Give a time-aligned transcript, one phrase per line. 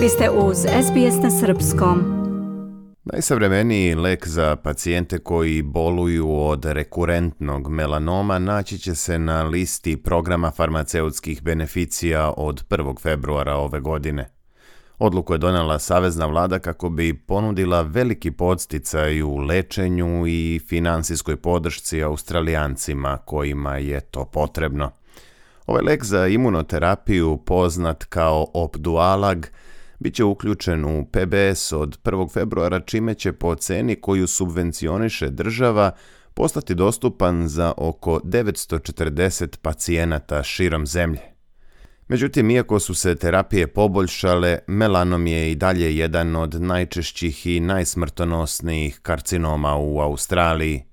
[0.00, 2.02] Vi ste uz SBS na Srpskom.
[3.04, 10.50] Najsavremeniji lek za pacijente koji boluju od rekurentnog melanoma naći će se na listi programa
[10.50, 13.00] farmaceutskih beneficija od 1.
[13.00, 14.28] februara ove godine.
[14.98, 22.02] Odluku je donela Savezna vlada kako bi ponudila veliki podsticaj u lečenju i finansijskoj podršci
[22.02, 24.90] australijancima kojima je to potrebno.
[25.66, 29.46] Ovaj lek za imunoterapiju poznat kao Opdualag
[30.00, 32.32] bit će uključen u PBS od 1.
[32.32, 35.90] februara čime će po ceni koju subvencioniše država
[36.34, 41.20] postati dostupan za oko 940 pacijenata širom zemlje.
[42.08, 49.00] Međutim, iako su se terapije poboljšale, melanom je i dalje jedan od najčešćih i najsmrtonosnijih
[49.02, 50.89] karcinoma u Australiji.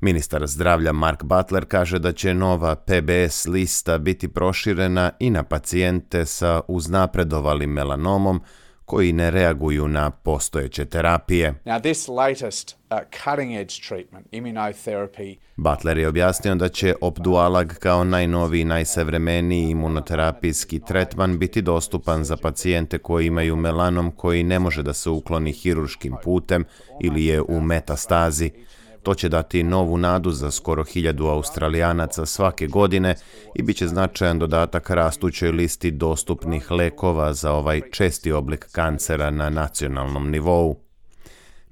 [0.00, 6.26] Ministar zdravlja Mark Butler kaže da će nova PBS lista biti proširena i na pacijente
[6.26, 8.40] sa uznapredovalim melanomom
[8.84, 11.54] koji ne reaguju na postojeće terapije.
[11.64, 18.04] Now this latest uh, cutting edge treatment, immunotherapy, Butler je objasnio da će Opdualag kao
[18.04, 24.92] najnoviji, najsavremeniji imunoterapijski tretman biti dostupan za pacijente koji imaju melanom koji ne može da
[24.92, 26.64] se ukloni hiruškim putem
[27.00, 28.50] ili je u metastazi.
[29.02, 33.14] To će dati novu nadu za skoro hiljadu australijanaca svake godine
[33.54, 39.50] i bit će značajan dodatak rastućoj listi dostupnih lekova za ovaj česti oblik kancera na
[39.50, 40.76] nacionalnom nivou.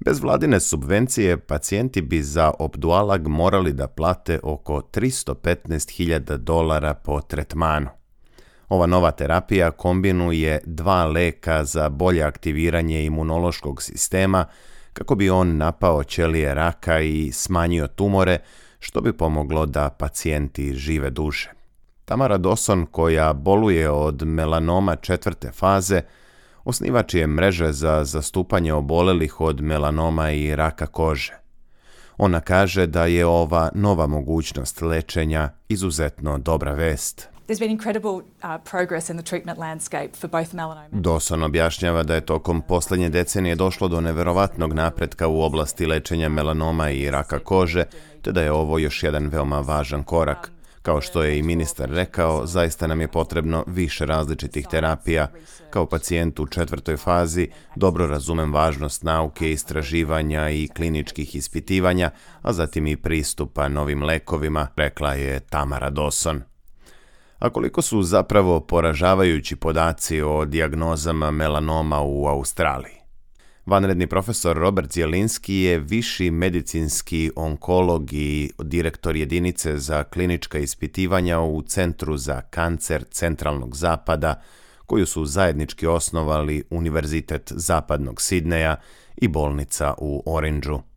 [0.05, 7.89] Bez vladine subvencije pacijenti bi za Opdualag morali da plate oko 315.000 dolara po tretmanu.
[8.69, 14.45] Ova nova terapija kombinuje dva leka za bolje aktiviranje imunološkog sistema
[14.93, 18.37] kako bi on napao ćelije raka i smanjio tumore,
[18.79, 21.51] što bi pomoglo da pacijenti žive duže.
[22.05, 26.01] Tamara Doson, koja boluje od melanoma četvrte faze,
[26.63, 31.33] osnivač je mreže za zastupanje obolelih od melanoma i raka kože.
[32.17, 37.29] Ona kaže da je ova nova mogućnost lečenja izuzetno dobra vest.
[40.91, 46.89] Doson objašnjava da je tokom posljednje decenije došlo do neverovatnog napretka u oblasti lečenja melanoma
[46.89, 47.83] i raka kože,
[48.21, 50.51] te da je ovo još jedan veoma važan korak.
[50.81, 55.27] Kao što je i ministar rekao, zaista nam je potrebno više različitih terapija.
[55.69, 62.09] Kao pacijent u četvrtoj fazi dobro razumem važnost nauke, istraživanja i kliničkih ispitivanja,
[62.41, 66.48] a zatim i pristupa novim lekovima, rekla je Tamara Doson.
[67.39, 72.99] A koliko su zapravo poražavajući podaci o dijagnozama melanoma u Australiji?
[73.65, 81.61] Vanredni profesor Robert Zjelinski je viši medicinski onkolog i direktor jedinice za klinička ispitivanja u
[81.61, 84.41] Centru za kancer centralnog zapada,
[84.85, 88.75] koju su zajednički osnovali Univerzitet zapadnog Sidneja
[89.17, 90.88] i bolnica u Orangeu.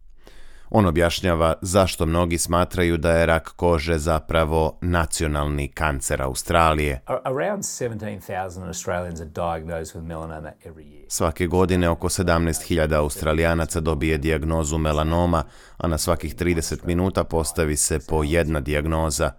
[0.74, 7.00] On objašnjava zašto mnogi smatraju da je rak kože zapravo nacionalni kancer Australije.
[7.06, 11.04] Around 17,000 Australians are diagnosed with melanoma every year.
[11.08, 15.44] Svake godine oko 17.000 Australijanaca dobije dijagnozu melanoma,
[15.76, 19.30] a na svakih 30 minuta postavi se po jedna dijagnoza.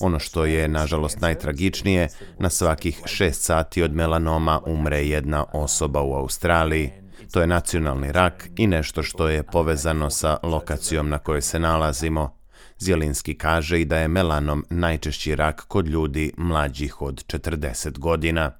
[0.00, 2.08] Ono što je, nažalost, najtragičnije,
[2.38, 6.99] na svakih 6 sati od melanoma umre jedna osoba u Australiji.
[7.30, 12.36] To je nacionalni rak i nešto što je povezano sa lokacijom na kojoj se nalazimo.
[12.78, 18.50] Zjelinski kaže i da je melanom najčešći rak kod ljudi mlađih od 40 godina.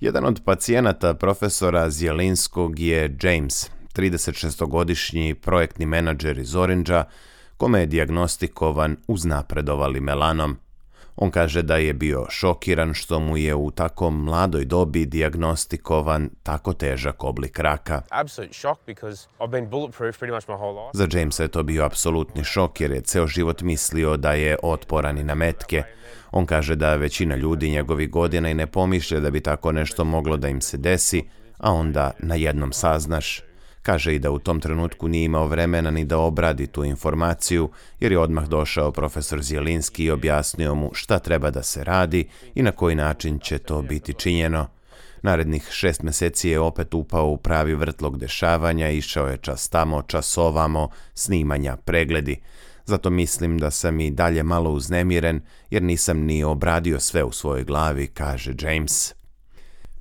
[0.00, 7.04] Jedan od pacijenata profesora Zjelinskog je James, 36-godišnji projektni menadžer iz Orangea,
[7.56, 10.56] kome je diagnostikovan uznapredovali melanom.
[11.16, 16.72] On kaže da je bio šokiran što mu je u tako mladoj dobi diagnostikovan tako
[16.72, 18.02] težak oblik raka.
[20.92, 25.18] Za Jamesa je to bio apsolutni šok jer je ceo život mislio da je otporan
[25.18, 25.82] i na metke.
[26.32, 30.36] On kaže da većina ljudi njegovih godina i ne pomišlja da bi tako nešto moglo
[30.36, 31.24] da im se desi,
[31.58, 33.42] a onda na jednom saznaš.
[33.84, 37.70] Kaže i da u tom trenutku nije imao vremena ni da obradi tu informaciju,
[38.00, 42.62] jer je odmah došao profesor Zjelinski i objasnio mu šta treba da se radi i
[42.62, 44.66] na koji način će to biti činjeno.
[45.22, 50.38] Narednih šest mjeseci je opet upao u pravi vrtlog dešavanja, išao je čas tamo, čas
[50.38, 52.40] ovamo, snimanja, pregledi.
[52.86, 55.40] Zato mislim da sam i dalje malo uznemiren,
[55.70, 59.23] jer nisam ni obradio sve u svojoj glavi, kaže James.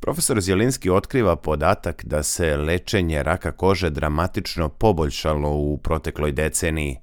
[0.03, 6.97] Profesor Zjelinski otkriva podatak da se lečenje raka kože dramatično poboljšalo u protekloj deceniji.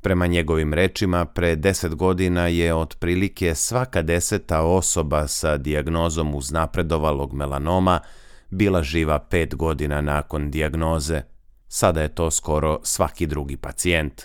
[0.00, 8.00] Prema njegovim rečima, pre deset godina je otprilike svaka deseta osoba sa dijagnozom uznapredovalog melanoma
[8.50, 11.22] bila živa pet godina nakon dijagnoze.
[11.66, 14.22] Sada je to skoro svaki drugi pacijent.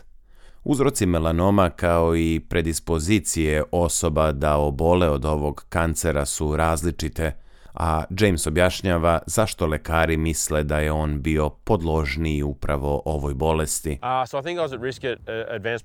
[0.64, 7.43] Uzroci melanoma kao i predispozicije osoba da obole od ovog kancera su različite,
[7.74, 14.00] a James objašnjava zašto lekari misle da je on bio podložniji upravo ovoj bolesti.
[14.02, 14.08] Uh,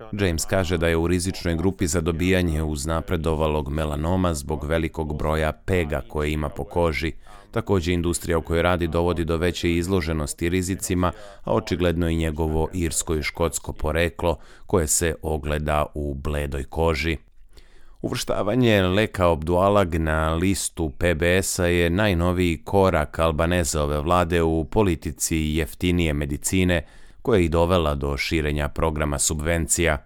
[0.01, 0.21] uh.
[0.21, 6.03] James kaže da je u rizičnoj grupi za dobijanje uznapredovalog melanoma zbog velikog broja pega
[6.09, 7.13] koje ima po koži.
[7.51, 11.13] Također industrija u kojoj radi dovodi do veće izloženosti rizicima,
[11.45, 17.17] a očigledno i njegovo irsko i škotsko poreklo koje se ogleda u bledoj koži.
[18.03, 26.87] Uvrštavanje Leka Obdualag na listu PBS-a je najnoviji korak Albanezove vlade u politici jeftinije medicine
[27.23, 29.99] koja je i dovela do širenja programa subvencija.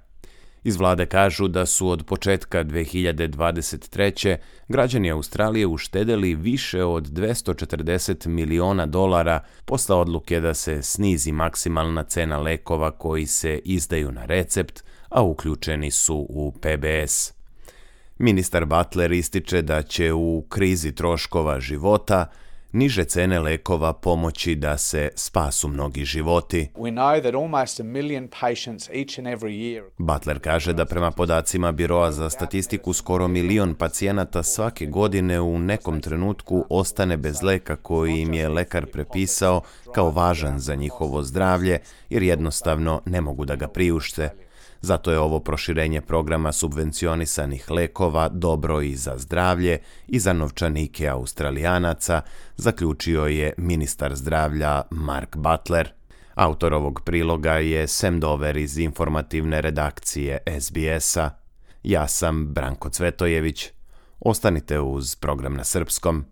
[0.64, 4.36] Iz vlade kažu da su od početka 2023.
[4.68, 12.38] građani Australije uštedeli više od 240 miliona dolara posle odluke da se snizi maksimalna cena
[12.38, 17.41] lekova koji se izdaju na recept, a uključeni su u PBS.
[18.22, 22.26] Ministar Butler ističe da će u krizi troškova života
[22.72, 26.68] niže cene lekova pomoći da se spasu mnogi životi.
[29.98, 36.00] Butler kaže da prema podacima Biroa za statistiku skoro milion pacijenata svake godine u nekom
[36.00, 39.62] trenutku ostane bez leka koji im je lekar prepisao
[39.94, 41.78] kao važan za njihovo zdravlje
[42.10, 44.51] jer jednostavno ne mogu da ga priušte.
[44.82, 52.20] Zato je ovo proširenje programa subvencionisanih lekova dobro i za zdravlje i za novčanike Australijanaca,
[52.56, 55.92] zaključio je ministar zdravlja Mark Butler.
[56.34, 61.30] Autor ovog priloga je Sam Dover iz informativne redakcije SBS-a.
[61.82, 63.70] Ja sam Branko Cvetojević.
[64.20, 66.31] Ostanite uz program na srpskom.